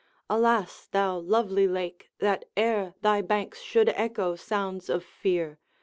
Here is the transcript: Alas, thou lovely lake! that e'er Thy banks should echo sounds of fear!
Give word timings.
Alas, 0.31 0.87
thou 0.91 1.15
lovely 1.19 1.67
lake! 1.67 2.09
that 2.17 2.43
e'er 2.57 2.95
Thy 3.03 3.21
banks 3.21 3.61
should 3.61 3.89
echo 3.89 4.35
sounds 4.35 4.89
of 4.89 5.05
fear! 5.05 5.59